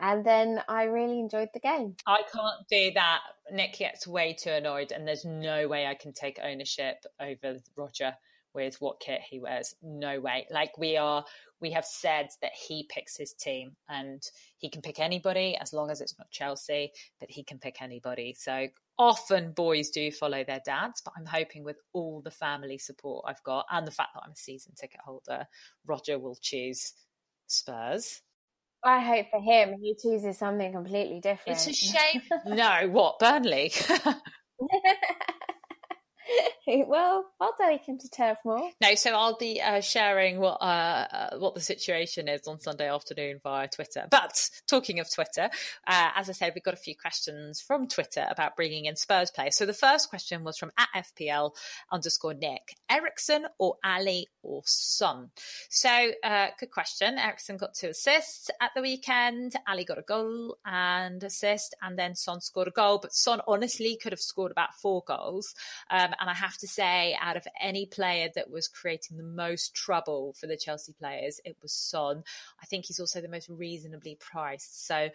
[0.00, 1.96] And then I really enjoyed the game.
[2.06, 3.20] I can't do that.
[3.50, 8.14] Nick gets way too annoyed, and there's no way I can take ownership over Roger
[8.54, 9.74] with what kit he wears.
[9.82, 10.46] No way.
[10.50, 11.24] Like we are,
[11.60, 14.22] we have said that he picks his team, and
[14.58, 16.92] he can pick anybody as long as it's not Chelsea.
[17.18, 18.36] But he can pick anybody.
[18.38, 23.24] So often boys do follow their dads, but I'm hoping with all the family support
[23.28, 25.46] I've got and the fact that I'm a season ticket holder,
[25.86, 26.92] Roger will choose
[27.46, 28.20] Spurs.
[28.84, 31.58] I hope for him he chooses something completely different.
[31.58, 32.22] It's a shame.
[32.46, 33.72] no, what Burnley?
[36.86, 38.70] well, I'll take him to Moor.
[38.80, 42.90] No, so I'll be uh, sharing what uh, uh, what the situation is on Sunday
[42.90, 44.06] afternoon via Twitter.
[44.10, 45.48] But talking of Twitter,
[45.86, 49.30] uh, as I said, we've got a few questions from Twitter about bringing in Spurs
[49.30, 49.56] players.
[49.56, 51.52] So the first question was from at FPL
[51.90, 55.30] underscore Nick Eriksen or Alli or Son.
[55.70, 57.18] So uh, good question.
[57.18, 59.54] Eriksen got two assists at the weekend.
[59.66, 62.98] Alli got a goal and assist, and then Son scored a goal.
[63.00, 65.54] But Son honestly could have scored about four goals.
[65.90, 69.74] Um, and I have to say, out of any player that was creating the most
[69.74, 72.22] trouble for the Chelsea players, it was Son.
[72.62, 74.86] I think he's also the most reasonably priced.
[74.86, 75.10] So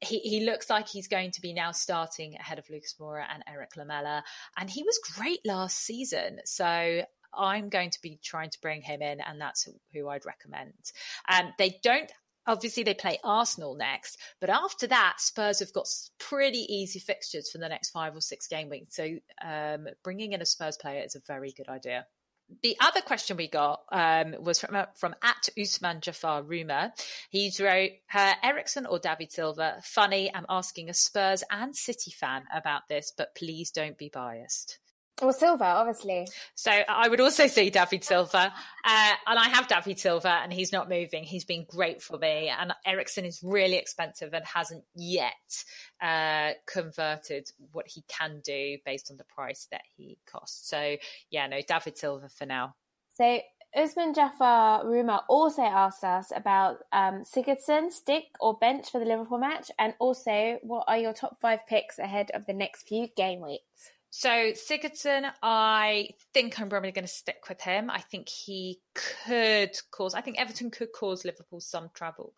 [0.00, 3.42] he, he looks like he's going to be now starting ahead of Lucas Moura and
[3.46, 4.24] Erik Lamela.
[4.58, 6.40] And he was great last season.
[6.44, 7.02] So
[7.34, 10.72] I'm going to be trying to bring him in, and that's who I'd recommend.
[11.28, 12.10] Um, they don't
[12.46, 17.58] obviously they play Arsenal next, but after that, Spurs have got pretty easy fixtures for
[17.58, 18.96] the next five or six game weeks.
[18.96, 22.06] So um, bringing in a Spurs player is a very good idea.
[22.62, 26.92] The other question we got um, was from uh, from at Usman Jafar Rumor.
[27.28, 29.80] He wrote, uh, "Eriksen or David Silva?
[29.82, 34.78] Funny, I'm asking a Spurs and City fan about this, but please don't be biased."
[35.22, 36.28] Well, Silva, obviously.
[36.54, 38.52] So I would also say David Silva,
[38.84, 41.24] uh, and I have David Silva, and he's not moving.
[41.24, 45.64] He's been great for me, and Eriksen is really expensive and hasn't yet
[46.02, 50.68] uh, converted what he can do based on the price that he costs.
[50.68, 50.96] So
[51.30, 52.74] yeah, no, David Silva for now.
[53.14, 53.40] So
[53.74, 59.38] Usman Jafar Ruma also asked us about um, Sigurdsson, stick or bench for the Liverpool
[59.38, 63.40] match, and also what are your top five picks ahead of the next few game
[63.40, 63.92] weeks.
[64.18, 67.90] So Sigurdsson, I think I'm probably going to stick with him.
[67.90, 70.14] I think he could cause.
[70.14, 72.32] I think Everton could cause Liverpool some trouble.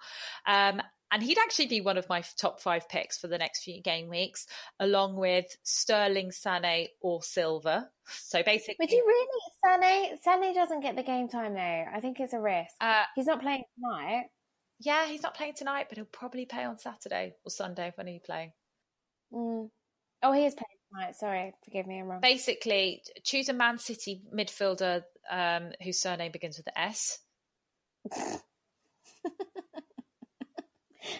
[0.44, 3.80] Um, and he'd actually be one of my top five picks for the next few
[3.80, 4.48] game weeks,
[4.80, 7.88] along with Sterling, Sané, or Silva.
[8.08, 9.40] So basically, would you really?
[9.64, 11.84] Sané, Sané doesn't get the game time though.
[11.94, 12.74] I think it's a risk.
[12.80, 14.24] Uh, he's not playing tonight.
[14.80, 18.22] Yeah, he's not playing tonight, but he'll probably play on Saturday or Sunday when he's
[18.26, 18.50] playing.
[19.32, 19.70] Mm.
[20.24, 22.20] Oh, he is playing Right, sorry, forgive me, I'm wrong.
[22.20, 27.18] Basically, choose a Man City midfielder um, whose surname begins with S.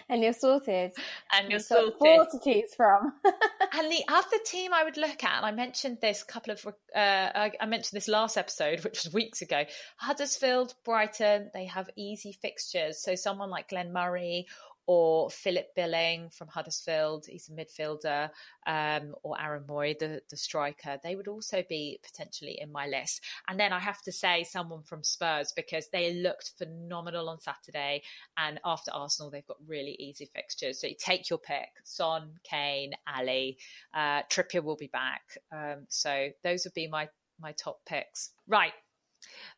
[0.09, 0.91] and you're sorted.
[1.33, 1.93] And you're sorted.
[1.99, 3.13] Four to choose from.
[3.73, 6.71] and the other team I would look at, and I mentioned this couple of, uh,
[6.95, 9.63] I, I mentioned this last episode, which was weeks ago.
[9.97, 13.01] Huddersfield, Brighton, they have easy fixtures.
[13.01, 14.47] So someone like Glenn Murray
[14.91, 18.31] or Philip Billing from Huddersfield, he's a midfielder,
[18.65, 23.21] um, or Aaron Mooy, the, the striker, they would also be potentially in my list.
[23.47, 28.01] And then I have to say someone from Spurs because they looked phenomenal on Saturday.
[28.39, 30.81] And after Arsenal, they've got really easy fixtures.
[30.81, 33.59] So you take your pick Son, Kane, Alli,
[33.93, 35.21] uh, Trippier will be back.
[35.51, 38.31] Um, so those would be my, my top picks.
[38.47, 38.73] Right.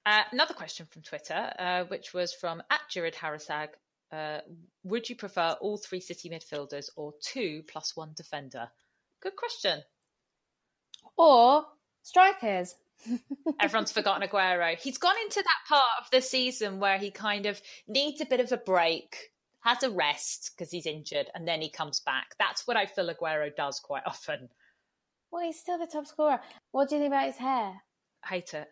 [0.05, 3.69] Uh, another question from Twitter, uh, which was from at Jared Harrisag
[4.11, 4.39] uh,
[4.83, 8.69] would you prefer all three City midfielders or two plus one defender?
[9.21, 9.83] Good question.
[11.17, 11.65] Or
[12.03, 12.75] strikers.
[13.59, 14.77] Everyone's forgotten Aguero.
[14.77, 18.39] He's gone into that part of the season where he kind of needs a bit
[18.39, 22.35] of a break, has a rest because he's injured, and then he comes back.
[22.37, 24.49] That's what I feel Aguero does quite often.
[25.31, 26.41] Well, he's still the top scorer.
[26.71, 27.81] What do you think about his hair?
[28.25, 28.67] Hate it.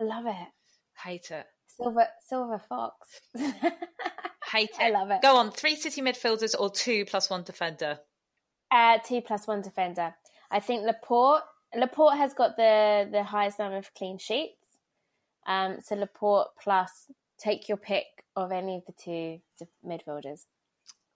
[0.00, 0.48] I love it.
[1.04, 1.46] Hate it.
[1.76, 3.20] Silver Silver Fox.
[4.50, 4.80] Hate it.
[4.80, 5.22] I love it.
[5.22, 8.00] Go on, three City midfielders or two plus one defender?
[8.70, 10.14] Uh, two plus one defender.
[10.50, 11.42] I think Laporte
[11.76, 14.56] Laporte has got the the highest number of clean sheets.
[15.46, 17.06] Um, so Laporte plus
[17.38, 19.40] take your pick of any of the two
[19.86, 20.46] midfielders.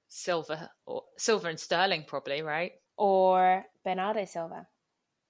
[0.08, 4.68] Silva or Silva and Sterling, probably right, or Bernardo Silva.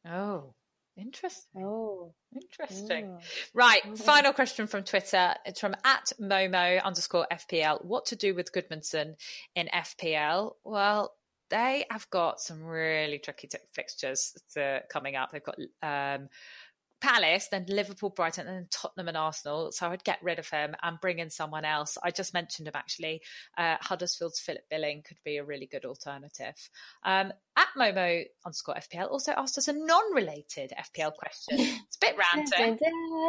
[0.06, 0.54] Oh,
[0.96, 1.64] interesting.
[1.64, 3.10] Oh, interesting.
[3.10, 3.18] Oh.
[3.54, 3.98] Right.
[3.98, 5.34] Final question from Twitter.
[5.44, 7.84] It's from at Momo underscore FPL.
[7.84, 9.14] What to do with Gudmundsson
[9.54, 10.52] in FPL?
[10.64, 11.14] Well,
[11.50, 15.30] they have got some really tricky t- fixtures to, coming up.
[15.30, 16.28] They've got um,
[17.04, 19.72] Palace, then Liverpool, Brighton, and then Tottenham and Arsenal.
[19.72, 21.98] So I'd get rid of him and bring in someone else.
[22.02, 23.20] I just mentioned him actually.
[23.58, 26.54] Uh, Huddersfield's Philip Billing could be a really good alternative.
[27.04, 31.58] Um, at Momo underscore FPL also asked us a non-related FPL question.
[31.86, 32.78] It's a bit random,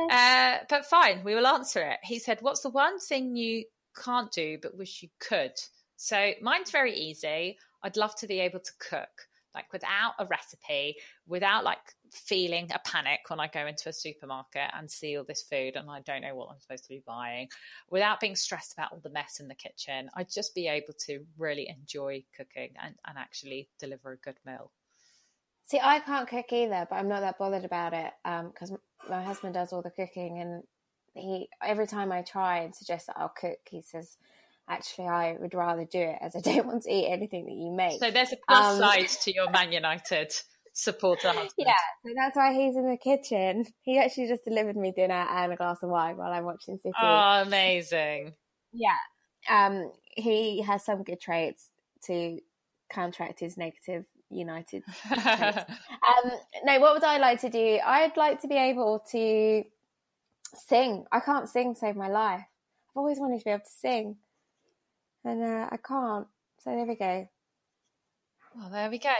[0.10, 1.98] uh, but fine, we will answer it.
[2.04, 3.66] He said, "What's the one thing you
[4.04, 5.52] can't do but wish you could?"
[5.98, 7.58] So mine's very easy.
[7.84, 11.80] I'd love to be able to cook like without a recipe, without like
[12.12, 15.89] feeling a panic when I go into a supermarket and see all this food and
[15.89, 17.48] I don't know what I'm supposed to be buying,
[17.89, 20.10] without being stressed about all the mess in the kitchen.
[20.15, 24.72] I'd just be able to really enjoy cooking and, and actually deliver a good meal.
[25.68, 28.78] See, I can't cook either, but I'm not that bothered about it because um,
[29.10, 30.63] my husband does all the cooking, and
[31.15, 34.18] he every time I try and suggest that I'll cook, he says,
[34.67, 37.71] actually I would rather do it as I don't want to eat anything that you
[37.71, 37.99] make.
[37.99, 40.34] So there's a plus um, side to your Man United
[40.73, 41.54] supporter husband.
[41.58, 41.73] Yeah,
[42.04, 43.65] so that's why he's in the kitchen.
[43.82, 46.93] He actually just delivered me dinner and a glass of wine while I'm watching City.
[47.01, 48.34] Oh, amazing.
[48.73, 48.97] Yeah.
[49.49, 51.69] Um, he has some good traits
[52.06, 52.39] to
[52.89, 56.32] counteract his negative United um,
[56.63, 57.80] no, what would I like to do?
[57.86, 59.63] I'd like to be able to
[60.56, 61.06] sing.
[61.12, 62.41] I can't sing save my life.
[62.41, 64.17] I've always wanted to be able to sing
[65.26, 66.28] and uh, I can't.
[66.60, 67.28] So there we go.
[68.56, 69.14] Well, there we go.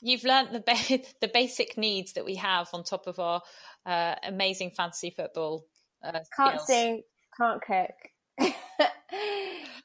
[0.00, 3.42] You've learnt the ba- the basic needs that we have on top of our
[3.84, 5.66] uh, amazing fantasy football.
[6.02, 6.66] Uh, can't skills.
[6.66, 7.02] sing,
[7.38, 8.52] can't cook,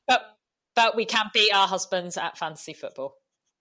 [0.07, 0.21] but
[0.75, 3.15] but we can beat our husbands at fantasy football.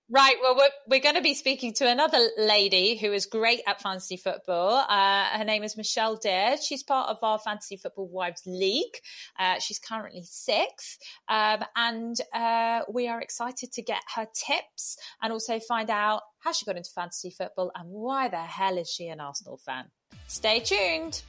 [0.09, 0.37] Right.
[0.41, 4.17] Well, we're, we're going to be speaking to another lady who is great at fantasy
[4.17, 4.87] football.
[4.89, 6.57] Uh, her name is Michelle Dear.
[6.59, 9.01] She's part of our Fantasy Football Wives League.
[9.37, 10.99] Uh, she's currently sixth.
[11.29, 16.53] Um, and uh, we are excited to get her tips and also find out how
[16.53, 19.87] she got into fantasy football and why the hell is she an Arsenal fan.
[20.29, 21.21] Stay tuned.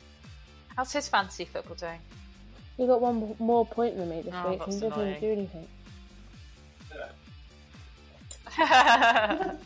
[0.75, 1.99] How's his fantasy football doing?
[2.77, 5.67] He got one more point than me this oh, week and didn't do anything.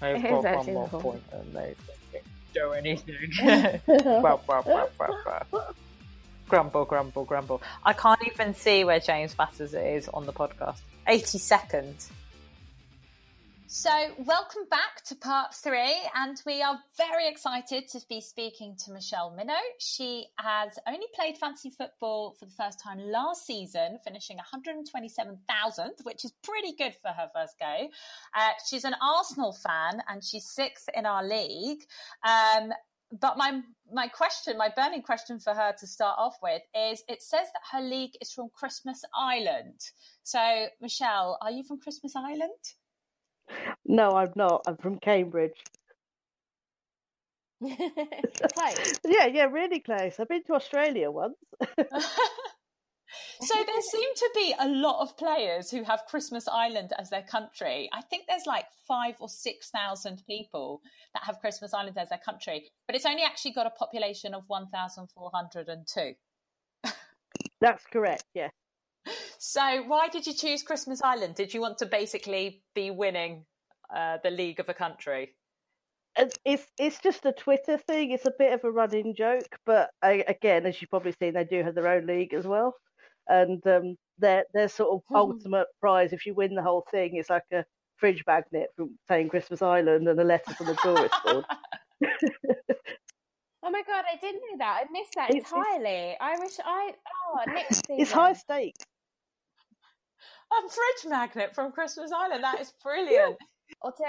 [0.00, 1.74] I've got one more point and they
[2.54, 3.14] do anything.
[6.48, 7.62] grumble, grumble, grumble.
[7.84, 10.78] I can't even see where James Batters is on the podcast.
[11.06, 12.10] 80 seconds.
[13.76, 18.92] So, welcome back to part three, and we are very excited to be speaking to
[18.92, 19.58] Michelle Minnow.
[19.80, 26.24] She has only played fantasy football for the first time last season, finishing 127,000, which
[26.24, 27.88] is pretty good for her first go.
[28.38, 31.80] Uh, she's an Arsenal fan, and she's sixth in our league.
[32.22, 32.70] Um,
[33.20, 33.60] but my
[33.92, 37.76] my question, my burning question for her to start off with is: It says that
[37.76, 39.80] her league is from Christmas Island.
[40.22, 42.52] So, Michelle, are you from Christmas Island?
[43.86, 44.62] No, I'm not.
[44.66, 45.62] I'm from Cambridge.
[47.64, 49.00] close.
[49.06, 50.18] yeah, yeah, really close.
[50.18, 51.36] I've been to Australia once.
[51.60, 51.68] so
[53.54, 57.88] there seem to be a lot of players who have Christmas Island as their country.
[57.92, 60.82] I think there's like five or six thousand people
[61.14, 64.44] that have Christmas Island as their country, but it's only actually got a population of
[64.48, 66.14] one thousand four hundred and two.
[67.60, 68.24] That's correct.
[68.34, 68.50] Yeah.
[69.46, 71.34] So, why did you choose Christmas Island?
[71.34, 73.44] Did you want to basically be winning
[73.94, 75.34] uh, the league of a country?
[76.16, 78.12] It's it's just a Twitter thing.
[78.12, 81.44] It's a bit of a running joke, but I, again, as you've probably seen, they
[81.44, 82.74] do have their own league as well,
[83.28, 85.16] and um, their their sort of hmm.
[85.16, 87.64] ultimate prize if you win the whole thing is like a
[87.96, 91.44] fridge magnet from saying Christmas Island and a letter from the tourist board.
[93.66, 94.82] Oh my god, I didn't know that.
[94.84, 96.10] I missed that it's, entirely.
[96.10, 96.92] It's, I wish I.
[97.26, 98.02] Oh, next season.
[98.02, 98.84] It's high stakes
[100.64, 102.44] a fridge magnet from Christmas Island.
[102.44, 103.36] That is brilliant.
[103.82, 104.04] or to,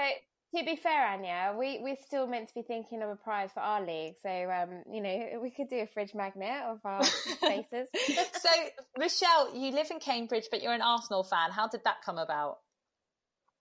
[0.56, 3.60] to be fair, Anya, we, we're still meant to be thinking of a prize for
[3.60, 4.14] our league.
[4.22, 7.02] So, um, you know, we could do a fridge magnet of our
[7.40, 7.88] faces.
[8.40, 8.50] so,
[8.98, 11.50] Michelle, you live in Cambridge, but you're an Arsenal fan.
[11.50, 12.58] How did that come about?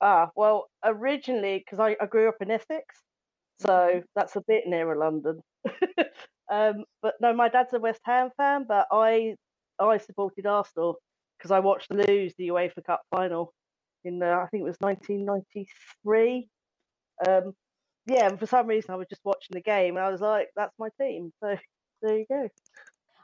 [0.01, 2.95] Ah, well, originally, because I, I grew up in Essex,
[3.59, 3.99] so mm-hmm.
[4.15, 5.41] that's a bit nearer London.
[6.51, 9.35] um, but no, my dad's a West Ham fan, but I
[9.79, 10.97] I supported Arsenal
[11.37, 13.53] because I watched lose the UEFA Cup final
[14.03, 16.49] in I think it was 1993.
[17.27, 17.53] Um,
[18.05, 20.49] yeah, and for some reason I was just watching the game and I was like,
[20.55, 21.31] that's my team.
[21.41, 21.57] So
[22.01, 22.49] there you go.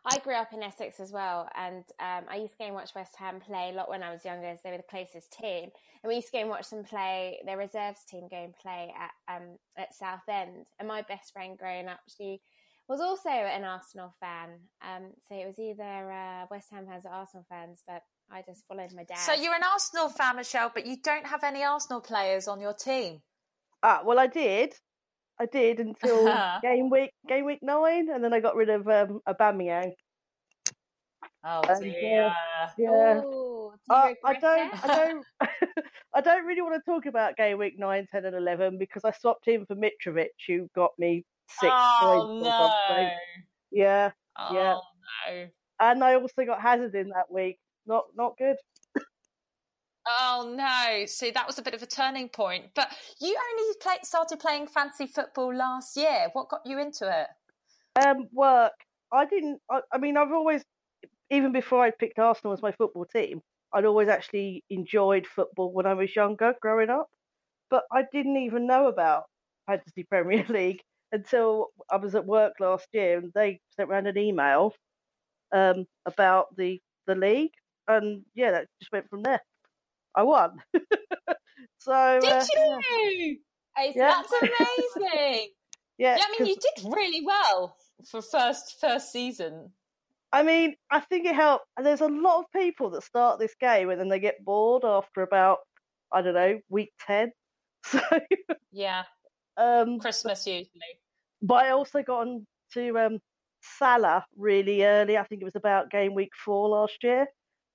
[0.04, 2.96] I grew up in Essex as well, and um, I used to go and watch
[2.96, 5.70] West Ham play a lot when I was younger, as they were the closest team.
[6.02, 8.92] And we used to go and watch them play their reserves team go and play
[8.98, 10.66] at um, at Southend.
[10.80, 12.42] And my best friend growing up, she
[12.88, 14.50] was also an Arsenal fan.
[14.82, 18.66] Um, so it was either uh, West Ham fans or Arsenal fans, but I just
[18.68, 19.18] followed my dad.
[19.18, 22.74] So you're an Arsenal fan, Michelle, but you don't have any Arsenal players on your
[22.74, 23.22] team.
[23.84, 24.74] Ah, well, I did.
[25.40, 26.26] I did until
[26.62, 29.94] game week game week nine, and then I got rid of um, Aubameyang.
[31.44, 32.28] Oh dear.
[32.28, 33.22] Uh, yeah.
[33.22, 34.86] Ooh, do uh, I don't.
[34.86, 35.26] I don't.
[36.14, 39.12] I don't really want to talk about game week 9, 10, and eleven because I
[39.12, 41.24] swapped in for Mitrovic, who got me
[41.60, 42.44] six oh, points.
[42.46, 43.10] No.
[43.72, 44.12] Yeah.
[44.38, 44.76] Oh, yeah.
[45.30, 45.48] No.
[45.80, 47.60] And I also got Hazard in that week.
[47.86, 48.58] Not not good.
[50.08, 51.06] Oh no!
[51.06, 52.66] See, that was a bit of a turning point.
[52.76, 56.28] But you only play, started playing fantasy football last year.
[56.34, 57.28] What got you into it?
[58.04, 58.74] Um, work.
[59.12, 59.60] I didn't.
[59.70, 60.64] I, I mean, I've always,
[61.30, 63.42] even before I picked Arsenal as my football team,
[63.74, 67.08] I'd always actually enjoyed football when I was younger, growing up.
[67.70, 69.26] But I didn't even know about
[69.68, 74.18] Fantasy Premier League until I was at work last year, and they sent around an
[74.18, 74.74] email
[75.52, 77.54] um, about the the league,
[77.88, 79.42] and yeah, that just went from there.
[80.16, 80.58] I won.
[81.80, 83.38] so did uh, you?
[83.78, 83.92] Yeah.
[83.96, 85.50] That's amazing.
[85.98, 86.18] yeah, yeah.
[86.20, 87.76] I mean, you did really well
[88.10, 89.72] for first first season.
[90.34, 91.66] I mean, I think it helped.
[91.82, 95.22] There's a lot of people that start this game and then they get bored after
[95.24, 95.60] about
[96.12, 97.32] I don't know week ten.
[97.84, 98.00] So
[98.72, 99.04] yeah,
[99.58, 101.01] um, Christmas usually.
[101.42, 103.20] But I also got on to um,
[103.62, 105.18] Salah really early.
[105.18, 107.28] I think it was about game week four last year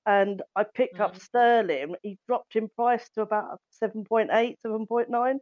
[0.07, 1.01] and I picked mm.
[1.01, 1.97] up Sterling.
[2.03, 4.31] He dropped in price to about 7.8,
[4.65, 5.41] 7.9, and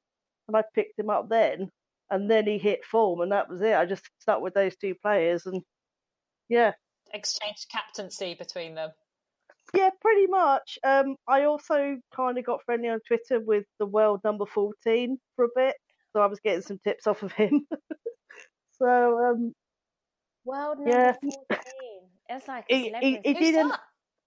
[0.56, 1.70] I picked him up then.
[2.10, 3.74] And then he hit form, and that was it.
[3.74, 5.62] I just stuck with those two players, and
[6.48, 6.72] yeah,
[7.12, 8.90] exchanged captaincy between them.
[9.74, 10.78] Yeah, pretty much.
[10.84, 15.46] Um, I also kind of got friendly on Twitter with the world number 14 for
[15.46, 15.74] a bit,
[16.12, 17.66] so I was getting some tips off of him.
[18.84, 19.54] so, um,
[20.44, 21.12] world number yeah.
[21.48, 21.58] 14.
[22.28, 23.74] It's like he, he, he didn't.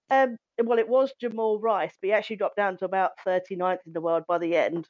[0.10, 3.93] Um, well, it was Jamal Rice, but he actually dropped down to about 39th in
[3.93, 4.88] the world by the end.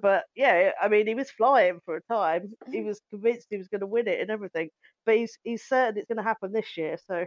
[0.00, 2.52] But yeah, I mean, he was flying for a time.
[2.70, 4.70] He was convinced he was going to win it and everything.
[5.06, 6.98] But he's he's certain it's going to happen this year.
[7.06, 7.26] So,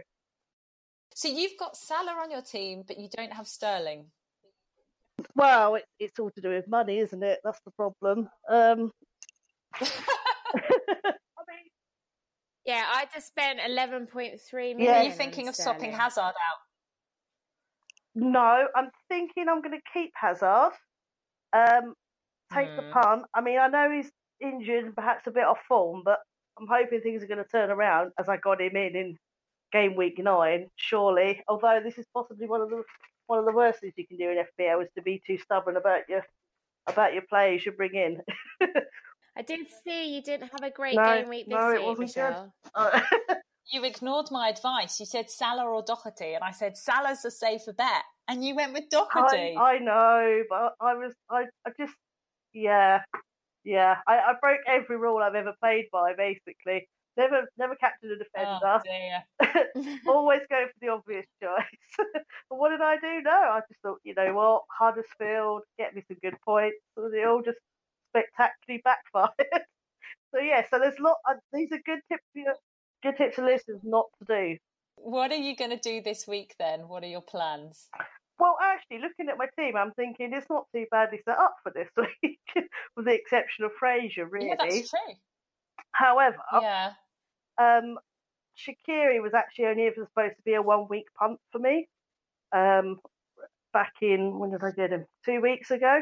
[1.14, 4.06] so you've got Salah on your team, but you don't have Sterling.
[5.36, 7.40] Well, it, it's all to do with money, isn't it?
[7.44, 8.28] That's the problem.
[8.48, 8.90] Um,
[12.64, 14.94] yeah, I just spent eleven point three million.
[14.94, 16.60] Yeah, are you thinking of swapping Hazard out?
[18.14, 20.72] No, I'm thinking I'm going to keep Hazard.
[21.52, 21.94] Um,
[22.52, 22.76] take mm.
[22.76, 22.92] the hmm.
[22.92, 23.22] punt.
[23.34, 26.18] I mean, I know he's injured and perhaps a bit off form, but
[26.58, 29.18] I'm hoping things are going to turn around as I got him in in
[29.72, 30.68] game week nine.
[30.76, 32.82] Surely, although this is possibly one of the
[33.26, 35.76] one of the worst things you can do in FPL is to be too stubborn
[35.76, 36.24] about your
[36.86, 38.20] about your players you bring in.
[39.36, 42.08] I did see you didn't have a great no, game week this no, it wasn't
[42.08, 42.54] Michelle.
[42.74, 42.74] Good.
[42.74, 43.00] Uh,
[43.72, 45.00] you ignored my advice.
[45.00, 48.72] You said Salah or Doherty, and I said Salah's a safer bet, and you went
[48.72, 49.56] with Doherty.
[49.56, 51.94] I, I know, but I was, I, I just,
[52.52, 53.02] yeah,
[53.64, 53.96] yeah.
[54.06, 56.88] I, I broke every rule I've ever played by, basically.
[57.16, 59.58] Never, never captured a oh, defender.
[60.06, 62.08] Oh, Always go for the obvious choice.
[62.50, 63.22] but what did I do?
[63.22, 66.78] No, I just thought, you know what, Huddersfield, get me some good points.
[66.96, 67.58] So they all just
[68.14, 69.32] spectacularly backfired.
[70.34, 71.16] so yeah, so there's a lot.
[71.28, 72.52] Uh, these are good tips for you
[73.04, 74.56] good tip to listeners not to do.
[74.96, 76.88] What are you going to do this week then?
[76.88, 77.88] What are your plans?
[78.38, 81.72] Well, actually, looking at my team, I'm thinking it's not too badly set up for
[81.74, 84.48] this week, with the exception of Fraser, really.
[84.48, 85.14] Yeah, that's true.
[85.92, 86.92] However, yeah.
[87.60, 87.98] um,
[88.58, 91.88] Shaqiri was actually only ever supposed to be a one week punt for me.
[92.52, 92.98] Um,
[93.72, 95.04] back in when did I get him?
[95.24, 96.00] Two weeks ago.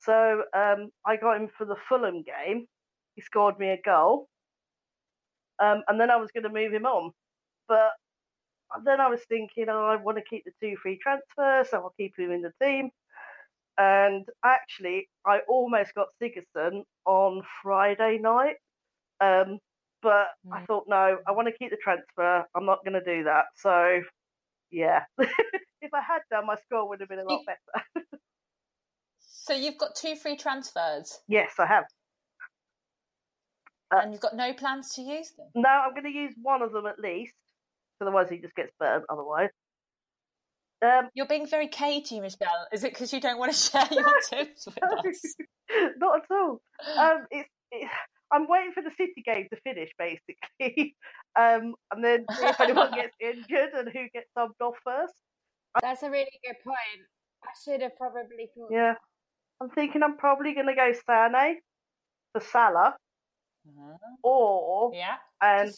[0.00, 2.66] So um, I got him for the Fulham game.
[3.14, 4.28] He scored me a goal,
[5.60, 7.10] um, and then I was going to move him on.
[7.66, 7.90] But
[8.84, 11.94] then I was thinking, oh, I want to keep the two free transfers, so I'll
[11.96, 12.90] keep him in the team.
[13.76, 18.56] And actually, I almost got Sigurdsson on Friday night.
[19.20, 19.58] Um,
[20.02, 20.52] but mm.
[20.52, 22.44] I thought, no, I want to keep the transfer.
[22.54, 23.46] I'm not going to do that.
[23.56, 24.00] So,
[24.70, 25.04] yeah.
[25.18, 28.06] if I had done, my score would have been a lot better.
[29.48, 31.20] so you've got two free transfers?
[31.26, 31.84] Yes, I have.
[33.90, 35.46] Uh, and you've got no plans to use them?
[35.54, 37.32] No, I'm going to use one of them at least.
[38.00, 39.04] Otherwise, he just gets burnt.
[39.08, 39.48] Otherwise,
[40.84, 42.68] um, you're being very cagey, Michelle.
[42.72, 45.34] Is it because you don't want to share your tips with us?
[45.96, 46.60] Not at all.
[46.96, 47.88] Um, it's it,
[48.30, 50.94] I'm waiting for the City game to finish, basically,
[51.36, 55.14] um, and then see if anyone gets injured and who gets subbed off first.
[55.82, 57.08] That's a really good point.
[57.42, 58.70] I should have probably thought.
[58.70, 58.94] Yeah,
[59.60, 61.56] I'm thinking I'm probably going to go Sane
[62.32, 62.94] for Salah,
[63.66, 63.96] uh-huh.
[64.22, 65.72] or yeah, and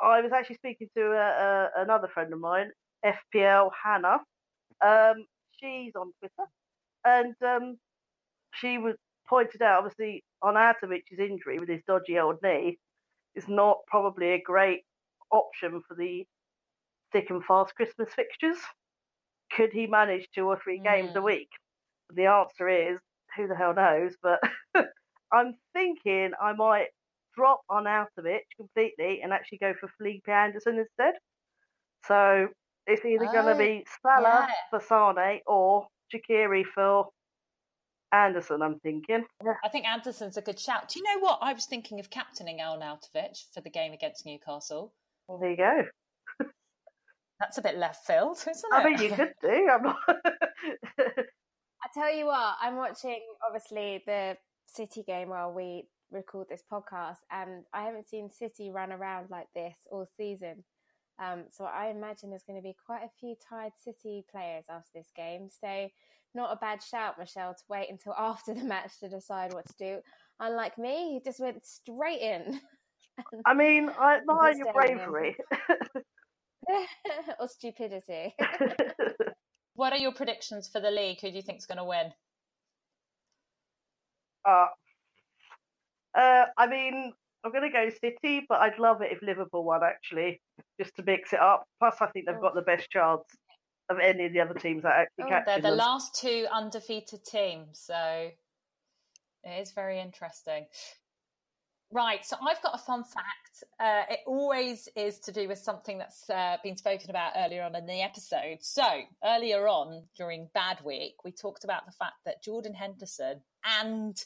[0.00, 2.70] I was actually speaking to a, a, another friend of mine,
[3.04, 4.18] FPL Hannah.
[4.84, 6.48] Um, she's on Twitter,
[7.04, 7.76] and um,
[8.54, 8.94] she was
[9.28, 12.78] pointed out obviously on Arnautovic's injury with his dodgy old knee
[13.34, 14.80] is not probably a great
[15.30, 16.24] option for the
[17.12, 18.56] thick and fast Christmas fixtures.
[19.52, 21.48] Could he manage two or three games a week?
[22.14, 22.98] The answer is
[23.36, 24.40] who the hell knows, but
[25.32, 26.88] I'm thinking I might
[27.36, 31.14] drop Arnautovic completely and actually go for Felipe Anderson instead.
[32.06, 32.48] So
[32.86, 34.54] it's either oh, going to be Salah yeah.
[34.70, 37.08] for Sane or Shaqiri for
[38.12, 39.24] Anderson, I'm thinking.
[39.44, 39.54] Yeah.
[39.64, 40.88] I think Anderson's a good shout.
[40.88, 41.38] Do you know what?
[41.40, 44.92] I was thinking of captaining Arnautovic for the game against Newcastle.
[45.28, 45.84] Well, there you go.
[47.38, 48.74] That's a bit left field, isn't it?
[48.74, 49.68] I mean, you could do.
[49.72, 49.96] I'm not...
[51.92, 54.36] Tell you what, I'm watching obviously the
[54.66, 59.48] City game while we record this podcast, and I haven't seen City run around like
[59.54, 60.62] this all season.
[61.18, 64.90] Um, so I imagine there's going to be quite a few tired City players after
[64.94, 65.48] this game.
[65.50, 65.88] So
[66.34, 69.74] not a bad shout, Michelle, to wait until after the match to decide what to
[69.78, 70.00] do.
[70.38, 72.60] Unlike me, he just went straight in.
[73.46, 75.36] I mean, I admire your bravery.
[77.40, 78.34] or stupidity.
[79.80, 81.18] What are your predictions for the league?
[81.22, 82.12] Who do you think is going to win?
[84.46, 84.66] Uh,
[86.14, 89.80] uh, I mean, I'm going to go City, but I'd love it if Liverpool won,
[89.82, 90.42] actually,
[90.78, 91.64] just to mix it up.
[91.78, 93.22] Plus, I think they've got the best chance
[93.88, 95.78] of any of the other teams that actually oh, They're the them.
[95.78, 98.28] last two undefeated teams, so
[99.44, 100.66] it is very interesting.
[101.92, 103.64] Right, so I've got a fun fact.
[103.80, 107.74] Uh, it always is to do with something that's uh, been spoken about earlier on
[107.74, 108.58] in the episode.
[108.60, 108.86] So,
[109.24, 114.16] earlier on during Bad Week, we talked about the fact that Jordan Henderson and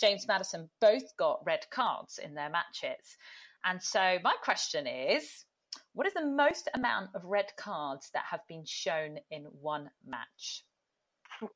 [0.00, 3.18] James Maddison both got red cards in their matches.
[3.66, 5.44] And so, my question is
[5.92, 10.64] what is the most amount of red cards that have been shown in one match?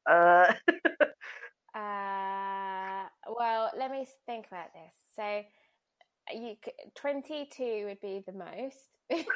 [0.06, 0.52] Uh...
[1.74, 3.04] uh,
[3.34, 5.03] well, let me think about this.
[5.16, 5.42] So,
[6.32, 6.56] you
[6.96, 9.26] twenty-two would be the most, which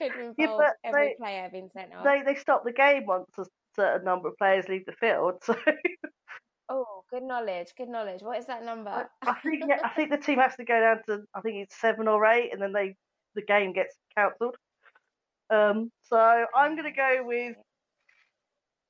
[0.00, 2.04] would involve yeah, every they, player being sent off.
[2.04, 3.44] They they stop the game once a
[3.76, 5.42] certain number of players leave the field.
[5.42, 5.54] So.
[6.68, 8.22] Oh, good knowledge, good knowledge.
[8.22, 8.88] What is that number?
[8.88, 11.56] I, I think yeah, I think the team has to go down to I think
[11.56, 12.94] it's seven or eight, and then they
[13.34, 14.56] the game gets cancelled.
[15.50, 17.56] Um, so I'm going to go with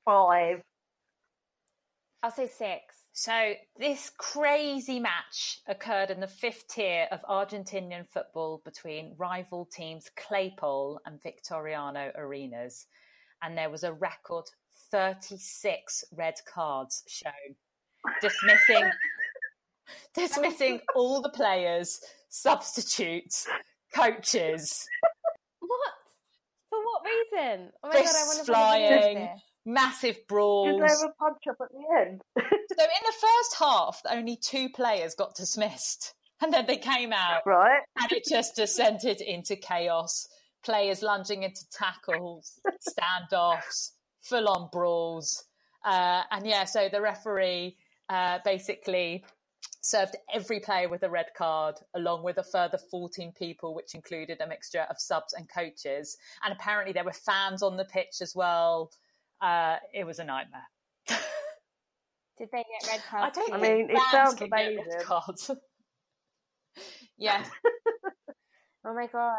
[0.05, 0.61] five.
[2.21, 2.95] I'll say six.
[3.15, 10.09] So this crazy match occurred in the fifth tier of Argentinian football between rival teams
[10.17, 12.87] Claypole and Victoriano Arenas,
[13.43, 14.45] and there was a record
[14.89, 17.55] 36 red cards shown,
[18.19, 18.89] dismissing
[20.15, 23.47] dismissing all the players, substitutes,
[23.95, 24.87] coaches.
[25.59, 25.93] What?
[26.69, 27.71] For what reason?
[27.83, 29.29] Oh my Fists god, I want to flying,
[29.65, 30.79] massive brawls.
[30.79, 32.21] Did they have a punch up at the end?
[32.37, 32.41] so
[32.83, 36.13] in the first half, only two players got dismissed.
[36.41, 37.41] And then they came out.
[37.45, 37.81] Right.
[38.01, 40.27] And it just descended into chaos.
[40.65, 43.91] Players lunging into tackles, standoffs,
[44.21, 45.45] full on brawls.
[45.85, 47.77] Uh, and yeah, so the referee
[48.09, 49.23] uh, basically
[49.81, 54.39] served every player with a red card, along with a further 14 people, which included
[54.41, 56.17] a mixture of subs and coaches.
[56.43, 58.91] And apparently, there were fans on the pitch as well.
[59.43, 60.61] Uh, it was a nightmare.
[62.37, 63.37] Did they get red cards?
[63.37, 64.85] I, I mean, it sounds amazing.
[65.03, 65.51] Cards.
[67.17, 67.43] yeah.
[68.85, 69.35] oh my god.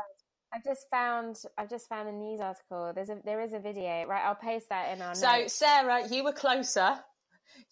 [0.55, 2.93] I've just found I've just found a news article.
[2.95, 4.23] There's a there is a video, right?
[4.25, 5.55] I'll paste that in our So notes.
[5.55, 6.97] Sarah, you were closer.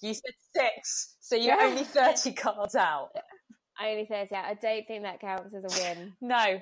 [0.01, 1.67] You said six, so you're yeah.
[1.67, 3.11] only 30 cards out.
[3.81, 4.45] Only 30 out.
[4.45, 6.13] I don't think that counts as a win.
[6.21, 6.61] no.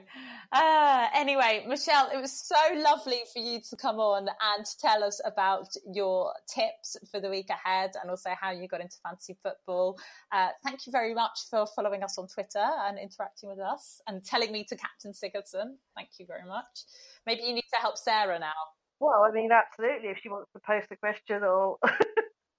[0.53, 5.21] Uh, anyway, Michelle, it was so lovely for you to come on and tell us
[5.25, 9.99] about your tips for the week ahead and also how you got into fantasy football.
[10.31, 14.25] Uh, thank you very much for following us on Twitter and interacting with us and
[14.25, 15.75] telling me to Captain Sigurdsson.
[15.97, 16.85] Thank you very much.
[17.27, 18.53] Maybe you need to help Sarah now.
[19.01, 20.11] Well, I mean, absolutely.
[20.11, 21.79] If she wants to post a question or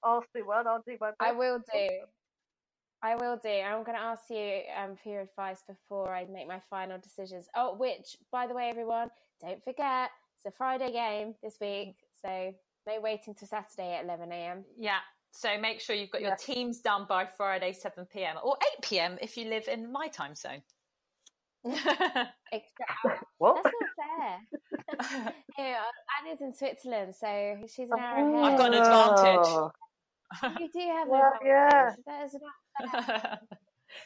[0.05, 1.17] ask me one, I'll do my best.
[1.21, 1.89] I will do.
[3.03, 3.49] I will do.
[3.49, 7.47] I'm going to ask you um, for your advice before I make my final decisions.
[7.55, 9.09] Oh, which, by the way, everyone,
[9.41, 12.53] don't forget, it's a Friday game this week, so
[12.87, 14.65] no waiting till Saturday at 11 a.m.
[14.77, 14.99] Yeah,
[15.31, 18.35] So make sure you've got your teams done by Friday, 7 p.m.
[18.43, 19.17] or 8 p.m.
[19.21, 20.61] if you live in my time zone.
[21.65, 22.85] Extra.
[23.37, 23.63] What?
[23.63, 25.33] That's not fair.
[25.57, 25.77] yeah,
[26.23, 28.51] Anna's in Switzerland, so she's an hour ahead.
[28.53, 29.71] I've got an advantage.
[30.59, 31.93] You do have well, yeah.
[32.07, 32.60] That is not fair.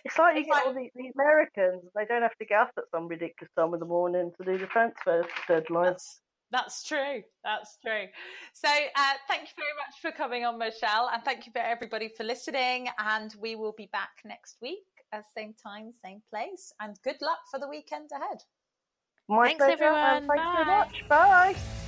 [0.03, 2.85] It's like you get all the, the, Americans, they don't have to get up at
[2.91, 6.19] some ridiculous time in the morning to do the transfer deadlines.
[6.51, 7.21] That's, true.
[7.43, 8.05] That's true.
[8.53, 12.09] So, uh, thank you very much for coming on, Michelle, and thank you for everybody
[12.15, 12.87] for listening.
[12.97, 16.71] And we will be back next week at same time, same place.
[16.79, 18.39] And good luck for the weekend ahead.
[19.27, 20.27] My Thanks, pleasure, everyone.
[20.27, 21.09] Thank you very much.
[21.09, 21.84] Bye.